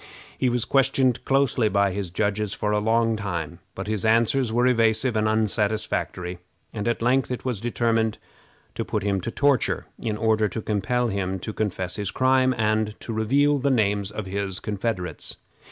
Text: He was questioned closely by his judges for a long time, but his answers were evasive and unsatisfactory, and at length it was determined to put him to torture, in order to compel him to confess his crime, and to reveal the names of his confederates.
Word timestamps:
He 0.35 0.49
was 0.49 0.65
questioned 0.65 1.23
closely 1.25 1.69
by 1.69 1.91
his 1.91 2.09
judges 2.09 2.55
for 2.55 2.71
a 2.71 2.79
long 2.79 3.15
time, 3.15 3.59
but 3.75 3.85
his 3.85 4.03
answers 4.03 4.51
were 4.51 4.65
evasive 4.65 5.15
and 5.15 5.27
unsatisfactory, 5.29 6.39
and 6.73 6.87
at 6.87 7.03
length 7.03 7.29
it 7.29 7.45
was 7.45 7.61
determined 7.61 8.17
to 8.73 8.83
put 8.83 9.03
him 9.03 9.21
to 9.21 9.29
torture, 9.29 9.85
in 9.99 10.17
order 10.17 10.47
to 10.47 10.59
compel 10.59 11.09
him 11.09 11.37
to 11.41 11.53
confess 11.53 11.97
his 11.97 12.09
crime, 12.09 12.51
and 12.57 12.99
to 13.01 13.13
reveal 13.13 13.59
the 13.59 13.69
names 13.69 14.09
of 14.09 14.25
his 14.25 14.59
confederates. 14.59 15.37